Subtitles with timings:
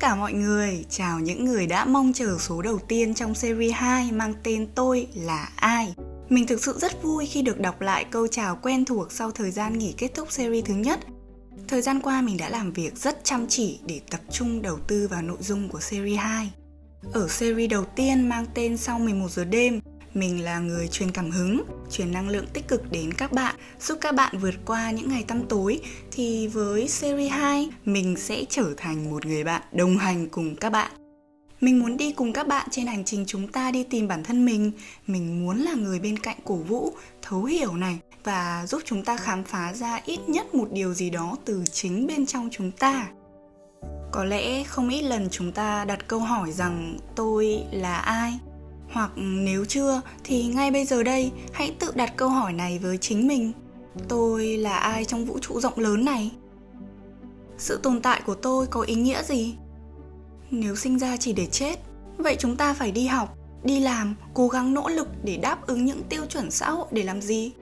[0.00, 3.72] Tất cả mọi người, chào những người đã mong chờ số đầu tiên trong series
[3.74, 5.94] 2 mang tên Tôi là ai.
[6.28, 9.50] Mình thực sự rất vui khi được đọc lại câu chào quen thuộc sau thời
[9.50, 11.00] gian nghỉ kết thúc series thứ nhất.
[11.68, 15.08] Thời gian qua mình đã làm việc rất chăm chỉ để tập trung đầu tư
[15.10, 16.50] vào nội dung của series 2.
[17.12, 19.80] Ở series đầu tiên mang tên Sau 11 giờ đêm,
[20.18, 23.98] mình là người truyền cảm hứng, truyền năng lượng tích cực đến các bạn, giúp
[24.00, 28.74] các bạn vượt qua những ngày tăm tối thì với series 2 mình sẽ trở
[28.76, 30.90] thành một người bạn đồng hành cùng các bạn.
[31.60, 34.44] Mình muốn đi cùng các bạn trên hành trình chúng ta đi tìm bản thân
[34.44, 34.72] mình,
[35.06, 39.16] mình muốn là người bên cạnh cổ vũ, thấu hiểu này và giúp chúng ta
[39.16, 43.06] khám phá ra ít nhất một điều gì đó từ chính bên trong chúng ta.
[44.12, 48.38] Có lẽ không ít lần chúng ta đặt câu hỏi rằng tôi là ai?
[48.92, 52.98] Hoặc nếu chưa, thì ngay bây giờ đây, hãy tự đặt câu hỏi này với
[52.98, 53.52] chính mình.
[54.08, 56.32] Tôi là ai trong vũ trụ rộng lớn này?
[57.58, 59.54] Sự tồn tại của tôi có ý nghĩa gì?
[60.50, 61.76] Nếu sinh ra chỉ để chết,
[62.16, 65.84] vậy chúng ta phải đi học, đi làm, cố gắng nỗ lực để đáp ứng
[65.84, 67.52] những tiêu chuẩn xã hội để làm gì?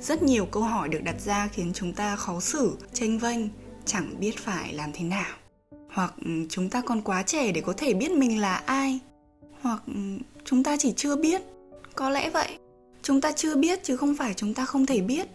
[0.00, 3.40] Rất nhiều câu hỏi được đặt ra khiến chúng ta khó xử tranh vênh,
[3.84, 5.36] chẳng biết phải làm thế nào.
[5.92, 6.14] Hoặc,
[6.48, 9.00] chúng ta còn quá trẻ để có thể biết mình là ai
[9.62, 9.94] hoặc ừ,
[10.44, 11.42] chúng ta chỉ chưa biết.
[11.94, 12.58] Có lẽ vậy.
[13.02, 15.28] Chúng ta chưa biết chứ không phải chúng ta không thể biết.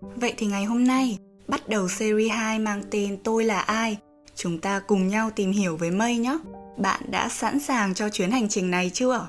[0.00, 3.98] Vậy thì ngày hôm nay, bắt đầu series 2 mang tên tôi là ai?
[4.34, 6.38] Chúng ta cùng nhau tìm hiểu với mây nhé.
[6.76, 9.28] Bạn đã sẵn sàng cho chuyến hành trình này chưa?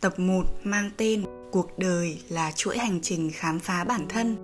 [0.00, 4.36] Tập 1 mang tên cuộc đời là chuỗi hành trình khám phá bản thân.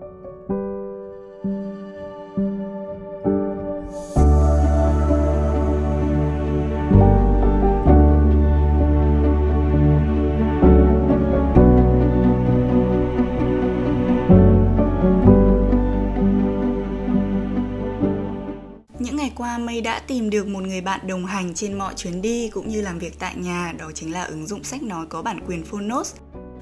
[19.74, 22.68] Qua Mây đã tìm được một người bạn đồng hành trên mọi chuyến đi cũng
[22.68, 25.64] như làm việc tại nhà, đó chính là ứng dụng sách nói có bản quyền
[25.64, 26.14] Phonos.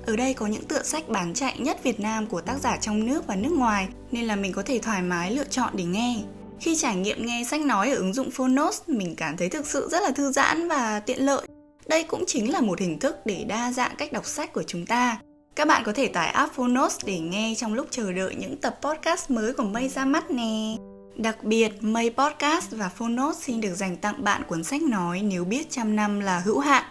[0.07, 3.07] Ở đây có những tựa sách bán chạy nhất Việt Nam của tác giả trong
[3.07, 6.17] nước và nước ngoài, nên là mình có thể thoải mái lựa chọn để nghe.
[6.61, 9.89] Khi trải nghiệm nghe sách nói ở ứng dụng Phonos, mình cảm thấy thực sự
[9.91, 11.47] rất là thư giãn và tiện lợi.
[11.87, 14.87] Đây cũng chính là một hình thức để đa dạng cách đọc sách của chúng
[14.87, 15.19] ta.
[15.57, 18.79] Các bạn có thể tải app Phonos để nghe trong lúc chờ đợi những tập
[18.83, 20.77] podcast mới của Mây ra mắt nè.
[21.17, 25.45] Đặc biệt, Mây Podcast và Phonos xin được dành tặng bạn cuốn sách nói nếu
[25.45, 26.85] biết trăm năm là hữu hạn.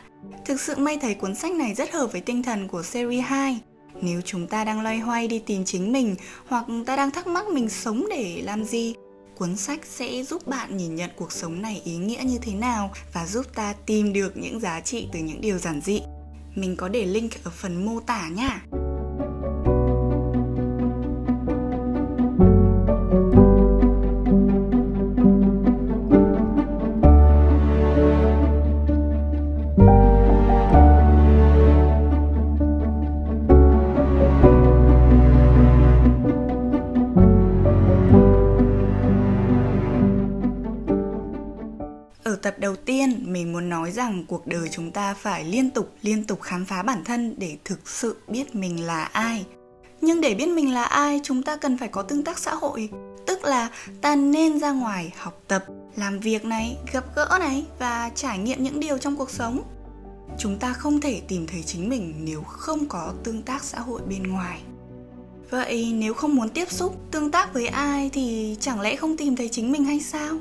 [0.45, 3.59] Thực sự Mây thấy cuốn sách này rất hợp với tinh thần của series 2.
[4.01, 6.15] Nếu chúng ta đang loay hoay đi tìm chính mình
[6.47, 8.93] hoặc ta đang thắc mắc mình sống để làm gì,
[9.37, 12.91] cuốn sách sẽ giúp bạn nhìn nhận cuộc sống này ý nghĩa như thế nào
[13.13, 16.01] và giúp ta tìm được những giá trị từ những điều giản dị.
[16.55, 18.61] Mình có để link ở phần mô tả nha.
[42.41, 46.23] Tập đầu tiên, mình muốn nói rằng cuộc đời chúng ta phải liên tục liên
[46.23, 49.45] tục khám phá bản thân để thực sự biết mình là ai.
[50.01, 52.89] Nhưng để biết mình là ai, chúng ta cần phải có tương tác xã hội.
[53.27, 53.69] Tức là
[54.01, 55.65] ta nên ra ngoài học tập,
[55.95, 59.61] làm việc này, gặp gỡ này và trải nghiệm những điều trong cuộc sống.
[60.37, 64.01] Chúng ta không thể tìm thấy chính mình nếu không có tương tác xã hội
[64.09, 64.61] bên ngoài.
[65.49, 69.35] Vậy nếu không muốn tiếp xúc, tương tác với ai thì chẳng lẽ không tìm
[69.35, 70.37] thấy chính mình hay sao?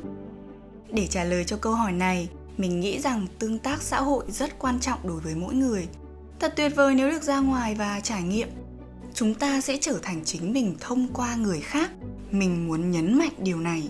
[0.93, 4.59] Để trả lời cho câu hỏi này, mình nghĩ rằng tương tác xã hội rất
[4.59, 5.89] quan trọng đối với mỗi người.
[6.39, 8.49] Thật tuyệt vời nếu được ra ngoài và trải nghiệm.
[9.15, 11.91] Chúng ta sẽ trở thành chính mình thông qua người khác.
[12.31, 13.89] Mình muốn nhấn mạnh điều này.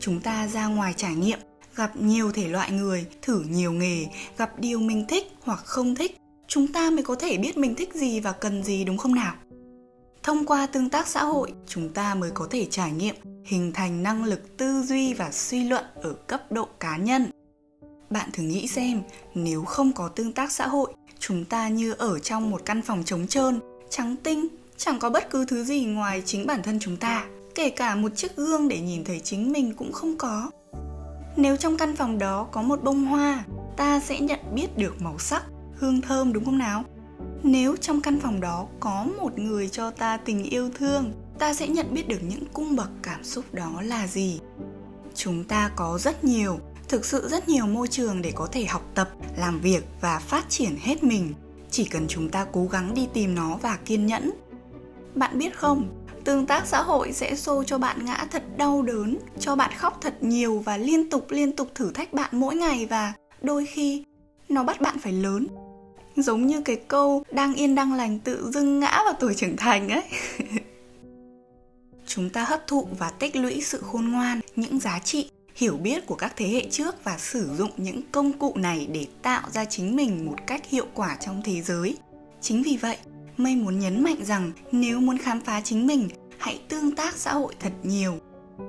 [0.00, 1.38] Chúng ta ra ngoài trải nghiệm,
[1.74, 4.06] gặp nhiều thể loại người, thử nhiều nghề,
[4.36, 6.16] gặp điều mình thích hoặc không thích.
[6.48, 9.34] Chúng ta mới có thể biết mình thích gì và cần gì, đúng không nào?
[10.28, 13.14] Thông qua tương tác xã hội, chúng ta mới có thể trải nghiệm
[13.44, 17.30] hình thành năng lực tư duy và suy luận ở cấp độ cá nhân.
[18.10, 19.02] Bạn thử nghĩ xem,
[19.34, 23.04] nếu không có tương tác xã hội, chúng ta như ở trong một căn phòng
[23.04, 23.60] trống trơn,
[23.90, 27.70] trắng tinh, chẳng có bất cứ thứ gì ngoài chính bản thân chúng ta, kể
[27.70, 30.50] cả một chiếc gương để nhìn thấy chính mình cũng không có.
[31.36, 33.44] Nếu trong căn phòng đó có một bông hoa,
[33.76, 35.44] ta sẽ nhận biết được màu sắc,
[35.78, 36.84] hương thơm đúng không nào?
[37.42, 41.68] Nếu trong căn phòng đó có một người cho ta tình yêu thương, ta sẽ
[41.68, 44.40] nhận biết được những cung bậc cảm xúc đó là gì.
[45.14, 46.58] Chúng ta có rất nhiều,
[46.88, 50.44] thực sự rất nhiều môi trường để có thể học tập, làm việc và phát
[50.48, 51.34] triển hết mình.
[51.70, 54.30] Chỉ cần chúng ta cố gắng đi tìm nó và kiên nhẫn.
[55.14, 55.88] Bạn biết không,
[56.24, 59.98] tương tác xã hội sẽ xô cho bạn ngã thật đau đớn, cho bạn khóc
[60.00, 63.12] thật nhiều và liên tục liên tục thử thách bạn mỗi ngày và
[63.42, 64.04] đôi khi
[64.48, 65.46] nó bắt bạn phải lớn
[66.22, 69.88] giống như cái câu đang yên đang lành tự dưng ngã vào tuổi trưởng thành
[69.88, 70.02] ấy.
[72.06, 76.06] Chúng ta hấp thụ và tích lũy sự khôn ngoan, những giá trị, hiểu biết
[76.06, 79.64] của các thế hệ trước và sử dụng những công cụ này để tạo ra
[79.64, 81.96] chính mình một cách hiệu quả trong thế giới.
[82.40, 82.96] Chính vì vậy,
[83.36, 87.32] mây muốn nhấn mạnh rằng nếu muốn khám phá chính mình, hãy tương tác xã
[87.32, 88.18] hội thật nhiều.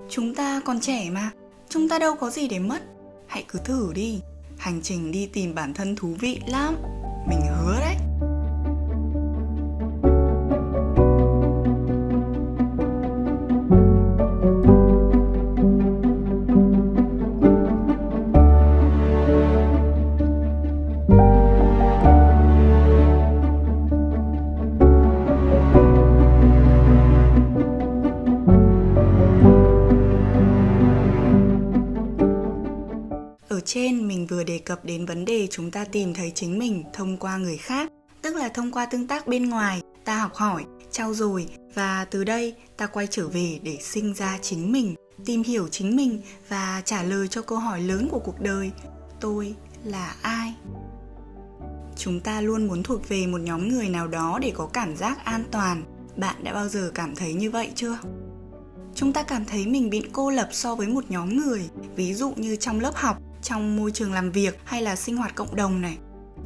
[0.09, 1.31] Chúng ta còn trẻ mà,
[1.69, 2.81] chúng ta đâu có gì để mất.
[3.27, 4.19] Hãy cứ thử đi,
[4.57, 6.75] hành trình đi tìm bản thân thú vị lắm
[7.29, 7.88] mình hứa đấy.
[33.69, 37.17] Trên, mình vừa đề cập đến vấn đề chúng ta tìm thấy chính mình thông
[37.17, 39.81] qua người khác, tức là thông qua tương tác bên ngoài.
[40.05, 44.39] Ta học hỏi, trau dồi, và từ đây ta quay trở về để sinh ra
[44.41, 44.95] chính mình,
[45.25, 48.71] tìm hiểu chính mình và trả lời cho câu hỏi lớn của cuộc đời.
[49.19, 50.53] Tôi là ai?
[51.97, 55.25] Chúng ta luôn muốn thuộc về một nhóm người nào đó để có cảm giác
[55.25, 55.83] an toàn.
[56.17, 57.97] Bạn đã bao giờ cảm thấy như vậy chưa?
[58.95, 61.69] Chúng ta cảm thấy mình bị cô lập so với một nhóm người.
[61.95, 65.35] Ví dụ như trong lớp học trong môi trường làm việc hay là sinh hoạt
[65.35, 65.97] cộng đồng này.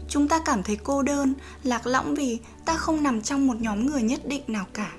[0.09, 3.85] Chúng ta cảm thấy cô đơn lạc lõng vì ta không nằm trong một nhóm
[3.85, 4.91] người nhất định nào cả.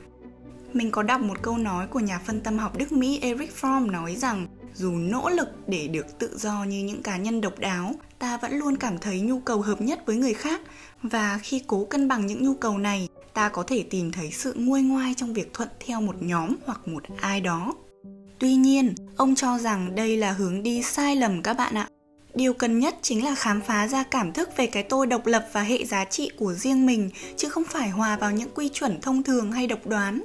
[0.73, 3.91] Mình có đọc một câu nói của nhà phân tâm học Đức Mỹ Eric Fromm
[3.91, 7.95] nói rằng dù nỗ lực để được tự do như những cá nhân độc đáo,
[8.19, 10.61] ta vẫn luôn cảm thấy nhu cầu hợp nhất với người khác.
[11.03, 14.55] Và khi cố cân bằng những nhu cầu này, ta có thể tìm thấy sự
[14.57, 17.75] nguôi ngoai trong việc thuận theo một nhóm hoặc một ai đó.
[18.39, 21.89] Tuy nhiên, ông cho rằng đây là hướng đi sai lầm các bạn ạ.
[22.35, 25.47] Điều cần nhất chính là khám phá ra cảm thức về cái tôi độc lập
[25.53, 29.01] và hệ giá trị của riêng mình, chứ không phải hòa vào những quy chuẩn
[29.01, 30.23] thông thường hay độc đoán.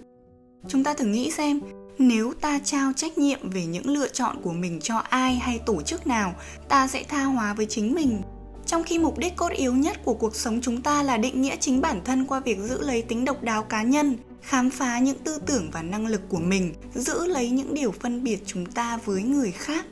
[0.68, 1.60] Chúng ta thử nghĩ xem,
[1.98, 5.82] nếu ta trao trách nhiệm về những lựa chọn của mình cho ai hay tổ
[5.82, 6.36] chức nào,
[6.70, 8.22] ta sẽ tha hóa với chính mình.
[8.66, 11.56] Trong khi mục đích cốt yếu nhất của cuộc sống chúng ta là định nghĩa
[11.60, 15.18] chính bản thân qua việc giữ lấy tính độc đáo cá nhân, khám phá những
[15.18, 18.98] tư tưởng và năng lực của mình, giữ lấy những điều phân biệt chúng ta
[19.06, 19.86] với người khác.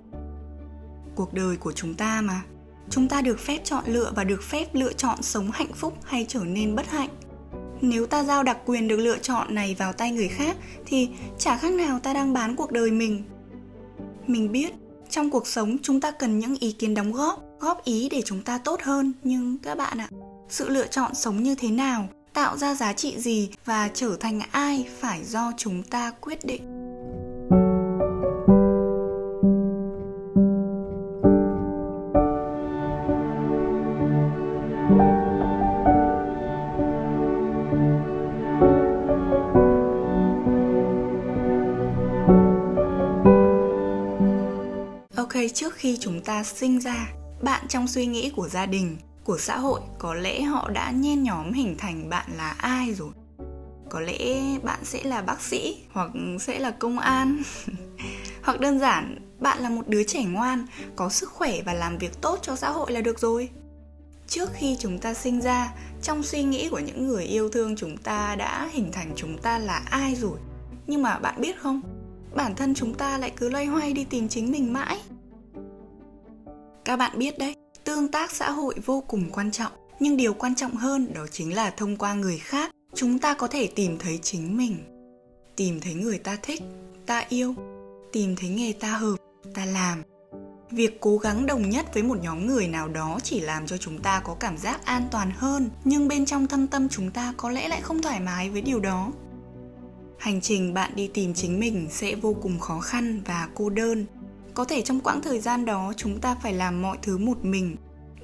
[1.15, 2.41] Cuộc đời của chúng ta mà.
[2.89, 6.25] Chúng ta được phép chọn lựa và được phép lựa chọn sống hạnh phúc hay
[6.29, 7.09] trở nên bất hạnh.
[7.81, 11.57] Nếu ta giao đặc quyền được lựa chọn này vào tay người khác, thì chả
[11.57, 13.23] khác nào ta đang bán cuộc đời mình.
[14.27, 14.73] Mình biết,
[15.09, 18.41] trong cuộc sống chúng ta cần những ý kiến đóng góp góp ý để chúng
[18.41, 19.13] ta tốt hơn.
[19.23, 20.09] Nhưng các bạn ạ,
[20.49, 22.09] sự lựa chọn sống như thế nào?
[22.37, 26.61] Tạo ra giá trị gì và trở thành ai phải do chúng ta quyết định.
[45.15, 47.09] Ok, trước khi chúng ta sinh ra,
[47.41, 51.23] bạn trong suy nghĩ của gia đình của xã hội, có lẽ họ đã nhen
[51.23, 53.09] nhóm hình thành bạn là ai rồi?
[53.89, 57.41] Có lẽ bạn sẽ là bác sĩ hoặc sẽ là công an.
[58.43, 60.65] Hoặc đơn giản, bạn là một đứa trẻ ngoan,
[60.95, 63.49] có sức khỏe và làm việc tốt cho xã hội là được rồi.
[64.27, 67.97] Trước khi chúng ta sinh ra, trong suy nghĩ của những người yêu thương chúng
[67.97, 70.37] ta đã hình thành chúng ta là ai rồi?
[70.87, 71.81] Nhưng mà bạn biết không?
[72.35, 74.99] Bản thân chúng ta lại cứ loay hoay đi tìm chính mình mãi.
[76.85, 79.71] Các bạn biết đấy tương tác xã hội vô cùng quan trọng.
[79.99, 83.47] Nhưng điều quan trọng hơn đó chính là thông qua người khác, chúng ta có
[83.47, 84.77] thể tìm thấy chính mình.
[85.55, 86.61] Tìm thấy người ta thích,
[87.05, 87.55] ta yêu.
[88.11, 89.15] Tìm thấy nghề ta hợp,
[89.53, 90.03] ta làm.
[90.71, 94.01] Việc cố gắng đồng nhất với một nhóm người nào đó chỉ làm cho chúng
[94.01, 97.49] ta có cảm giác an toàn hơn, nhưng bên trong thâm tâm chúng ta có
[97.49, 99.11] lẽ lại không thoải mái với điều đó.
[100.19, 104.05] Hành trình bạn đi tìm chính mình sẽ vô cùng khó khăn và cô đơn
[104.57, 107.75] có thể trong quãng thời gian đó chúng ta phải làm mọi thứ một mình,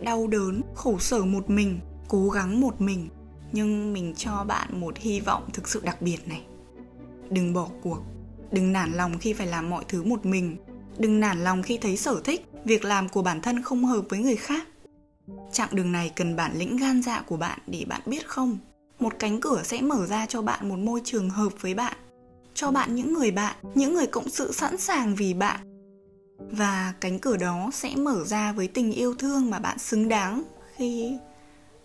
[0.02, 3.10] đau đớn, khổ sở một mình, cố gắng một mình.
[3.52, 6.42] Nhưng mình cho bạn một hy vọng thực sự đặc biệt này.
[7.30, 8.00] Đừng bỏ cuộc.
[8.52, 10.58] Đừng nản lòng khi phải làm mọi thứ một mình.
[10.98, 14.20] Đừng nản lòng khi thấy sở thích, việc làm của bản thân không hợp với
[14.20, 14.68] người khác.
[15.52, 18.58] Chặng đường này cần bản lĩnh gan dạ của bạn để bạn biết không?
[19.00, 21.98] Một cánh cửa sẽ mở ra cho bạn một môi trường hợp với bạn.
[22.54, 25.73] Cho bạn những người bạn, những người cộng sự sẵn sàng vì bạn
[26.58, 30.44] và cánh cửa đó sẽ mở ra với tình yêu thương mà bạn xứng đáng
[30.76, 31.18] khi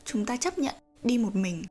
[0.04, 1.64] chúng ta chấp nhận đi một mình.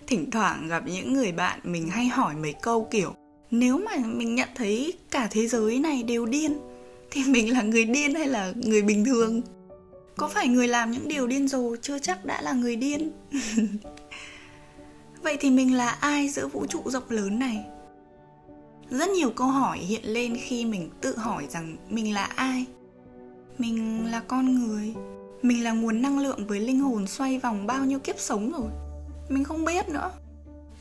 [0.07, 3.15] thỉnh thoảng gặp những người bạn mình hay hỏi mấy câu kiểu,
[3.51, 6.59] nếu mà mình nhận thấy cả thế giới này đều điên,
[7.11, 9.43] thì mình là người điên hay là người bình thường?
[10.17, 13.11] Có phải người làm những điều điên rồ chưa chắc đã là người điên?
[15.27, 17.65] vậy thì mình là ai giữa vũ trụ rộng lớn này?
[18.91, 22.65] Rất nhiều câu hỏi hiện lên khi mình tự hỏi rằng mình là ai?
[23.59, 24.95] Mình là con người.
[25.43, 28.71] Mình là nguồn năng lượng với linh hồn xoay vòng bao nhiêu kiếp sống rồi?
[29.29, 30.11] Mình không biết nữa.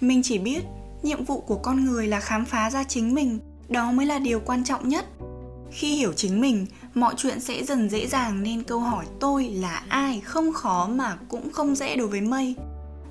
[0.02, 0.62] Mình chỉ biết
[1.04, 3.40] nhiệm vụ của con người là khám phá ra chính mình.
[3.70, 5.06] Đó mới là điều quan trọng nhất.
[5.72, 9.84] Khi hiểu chính mình, mọi chuyện sẽ dần dễ dàng nên câu hỏi tôi là
[9.90, 12.56] ai không khó mà cũng không dễ đối với mây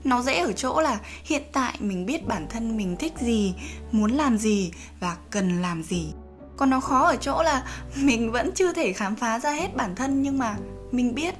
[0.04, 3.54] nó dễ ở chỗ là hiện tại mình biết bản thân mình thích gì,
[3.92, 6.12] muốn làm gì và cần làm gì.
[6.56, 9.94] Còn nó khó ở chỗ là mình vẫn chưa thể khám phá ra hết bản
[9.94, 10.56] thân nhưng mà
[10.92, 11.34] mình biết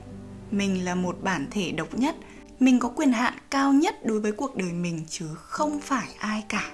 [0.51, 2.17] mình là một bản thể độc nhất.
[2.61, 6.45] Mình có quyền hạn cao nhất đối với cuộc đời mình chứ không phải ai
[6.49, 6.71] cả.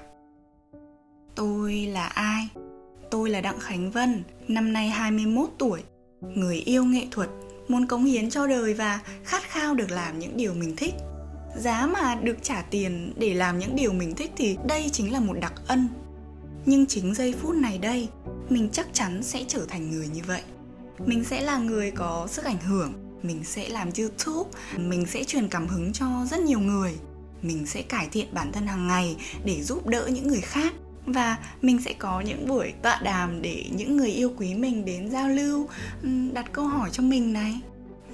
[1.34, 2.48] Tôi là ai?
[3.10, 5.82] Tôi là đặng khánh vân, năm nay 21 tuổi,
[6.20, 7.28] người yêu nghệ thuật,
[7.68, 10.94] muốn cống hiến cho đời và khát khao được làm những điều mình thích
[11.56, 15.20] giá mà được trả tiền để làm những điều mình thích thì đây chính là
[15.20, 15.88] một đặc ân.
[16.66, 18.08] Nhưng chính giây phút này đây,
[18.48, 20.42] mình chắc chắn sẽ trở thành người như vậy.
[21.06, 22.92] Mình sẽ là người có sức ảnh hưởng,
[23.22, 26.94] mình sẽ làm youtube, mình sẽ truyền cảm hứng cho rất nhiều người.
[27.42, 30.72] Mình sẽ cải thiện bản thân hàng ngày để giúp đỡ những người khác.
[31.06, 35.10] Và mình sẽ có những buổi tọa đàm để những người yêu quý mình đến
[35.10, 35.68] giao lưu
[36.32, 37.60] đặt câu hỏi cho mình này.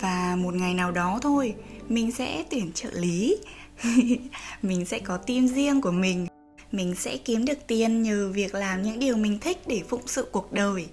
[0.00, 1.54] Và một ngày nào đó thôi
[1.88, 3.36] mình sẽ tuyển trợ lý.
[4.62, 6.26] Mình sẽ có team riêng của mình.
[6.72, 10.28] Mình sẽ kiếm được tiền nhờ việc làm những điều mình thích để phụng sự
[10.32, 10.86] cuộc đời.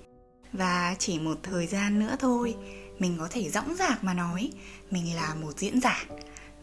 [0.53, 2.55] Và chỉ một thời gian nữa thôi,
[2.99, 4.49] mình có thể dõng dạc mà nói,
[4.91, 6.05] mình là một diễn giả.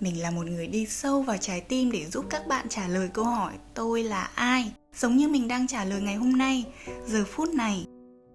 [0.01, 3.09] Mình là một người đi sâu vào trái tim để giúp các bạn trả lời
[3.13, 4.73] câu hỏi, tôi là ai?
[4.97, 6.65] Giống như mình đang trả lời ngày hôm nay,
[7.07, 7.87] giờ phút này.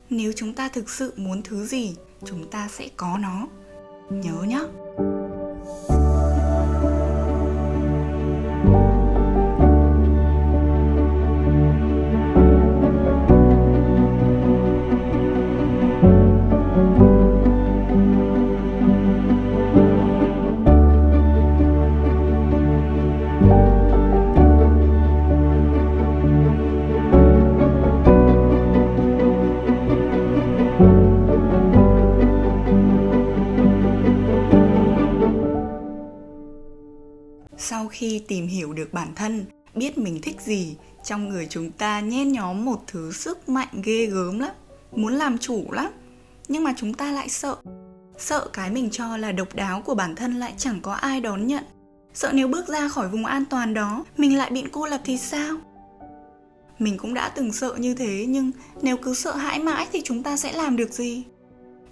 [0.09, 3.47] Nếu chúng ta thực sự muốn thứ gì, chúng ta sẽ có nó.
[4.09, 4.61] Nhớ nhé
[37.85, 41.99] sau khi tìm hiểu được bản thân, biết mình thích gì, trong người chúng ta
[41.99, 44.51] nhen nhóm một thứ sức mạnh ghê gớm lắm,
[44.91, 45.91] muốn làm chủ lắm.
[46.47, 47.55] Nhưng mà chúng ta lại sợ.
[48.17, 51.47] Sợ cái mình cho là độc đáo của bản thân lại chẳng có ai đón
[51.47, 51.63] nhận.
[52.13, 55.17] Sợ nếu bước ra khỏi vùng an toàn đó, mình lại bị cô lập thì
[55.17, 55.57] sao?
[56.79, 58.51] Mình cũng đã từng sợ như thế, nhưng
[58.81, 61.23] nếu cứ sợ hãi mãi thì chúng ta sẽ làm được gì?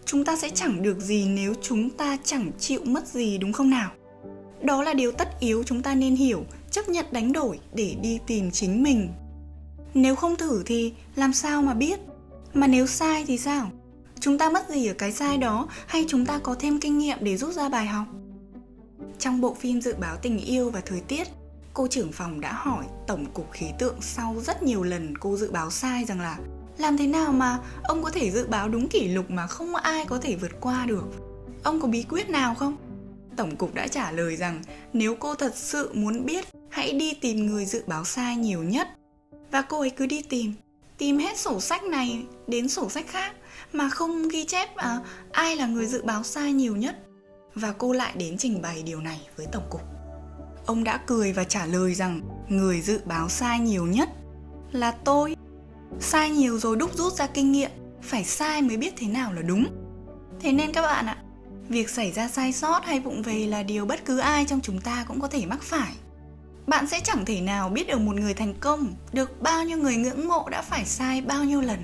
[0.05, 3.69] Chúng ta sẽ chẳng được gì nếu chúng ta chẳng chịu mất gì, đúng không
[3.69, 3.91] nào?
[4.63, 8.19] Đó là điều tất yếu chúng ta nên hiểu, chấp nhận đánh đổi để đi
[8.27, 9.09] tìm chính mình.
[9.93, 11.99] Nếu không thử thì làm sao mà biết?
[12.53, 13.71] Mà nếu sai thì sao?
[14.19, 17.17] Chúng ta mất gì ở cái sai đó hay chúng ta có thêm kinh nghiệm
[17.21, 18.05] để rút ra bài học?
[19.19, 21.27] Trong bộ phim dự báo tình yêu và thời tiết,
[21.73, 25.51] cô trưởng phòng đã hỏi tổng cục khí tượng sau rất nhiều lần cô dự
[25.51, 26.37] báo sai rằng là
[26.77, 30.05] làm thế nào mà ông có thể dự báo đúng kỷ lục mà không ai
[30.05, 31.03] có thể vượt qua được.
[31.63, 32.77] Ông có bí quyết nào không?
[33.35, 34.61] Tổng cục đã trả lời rằng
[34.93, 38.87] nếu cô thật sự muốn biết hãy đi tìm người dự báo sai nhiều nhất.
[39.51, 40.53] Và cô ấy cứ đi tìm
[40.97, 43.35] tìm hết sổ sách này đến sổ sách khác
[43.73, 44.99] mà không ghi chép à,
[45.31, 46.95] ai là người dự báo sai nhiều nhất.
[47.55, 49.81] Và cô lại đến trình bày điều này với tổng cục.
[50.65, 54.09] Ông đã cười và trả lời rằng người dự báo sai nhiều nhất
[54.71, 55.35] là tôi.
[55.99, 57.71] Sai nhiều rồi đúc rút ra kinh nghiệm
[58.01, 59.65] phải sai mới biết thế nào là đúng.
[60.39, 61.22] Thế nên các bạn ạ
[61.69, 64.81] việc xảy ra sai sót hay vụng về là điều bất cứ ai trong chúng
[64.81, 65.93] ta cũng có thể mắc phải.
[66.67, 69.95] Bạn sẽ chẳng thể nào biết được một người thành công, được bao nhiêu người
[69.95, 71.79] ngưỡng mộ đã phải sai bao nhiêu lần.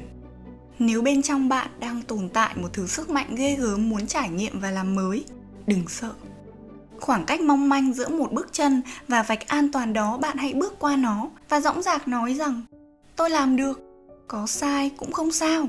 [0.80, 4.30] Nếu bên trong bạn đang tồn tại một thứ sức mạnh ghê gớm muốn trải
[4.30, 5.26] nghiệm và làm mới,
[5.68, 6.12] đừng sợ.
[7.00, 10.54] Khoảng cách mong manh giữa một bước chân và vạch an toàn đó, bạn hãy
[10.54, 12.62] bước qua nó và dõng dạc nói rằng,
[13.16, 13.82] tôi làm được,
[14.28, 15.68] có sai cũng không sao.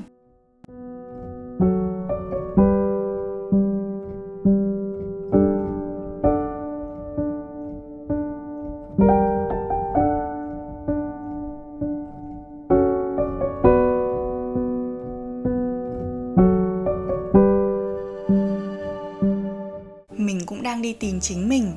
[21.01, 21.75] Tìm chính mình.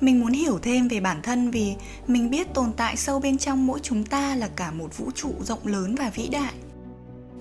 [0.00, 1.74] Mình muốn hiểu thêm về bản thân vì
[2.06, 5.32] mình biết tồn tại sâu bên trong mỗi chúng ta là cả một vũ trụ
[5.40, 6.52] rộng lớn và vĩ đại.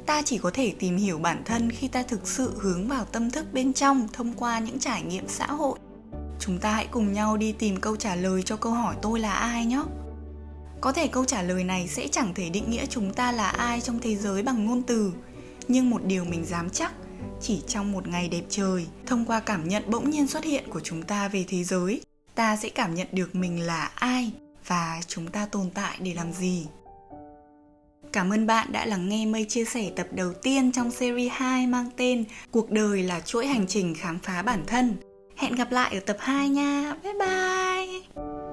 [0.05, 3.31] Ta chỉ có thể tìm hiểu bản thân khi ta thực sự hướng vào tâm
[3.31, 5.79] thức bên trong thông qua những trải nghiệm xã hội.
[6.39, 9.33] Chúng ta hãy cùng nhau đi tìm câu trả lời cho câu hỏi tôi là
[9.33, 9.83] ai nhé.
[10.81, 13.81] Có thể câu trả lời này sẽ chẳng thể định nghĩa chúng ta là ai
[13.81, 15.13] trong thế giới bằng ngôn từ,
[15.67, 16.91] nhưng một điều mình dám chắc
[17.41, 20.79] chỉ trong một ngày đẹp trời, thông qua cảm nhận bỗng nhiên xuất hiện của
[20.79, 22.01] chúng ta về thế giới,
[22.35, 24.31] ta sẽ cảm nhận được mình là ai
[24.67, 26.67] và chúng ta tồn tại để làm gì
[28.15, 31.67] Cảm ơn bạn đã lắng nghe Mây chia sẻ tập đầu tiên trong series 2
[31.67, 34.95] mang tên Cuộc đời là chuỗi hành trình khám phá bản thân.
[35.35, 36.95] Hẹn gặp lại ở tập 2 nha.
[37.03, 38.44] Bye bye.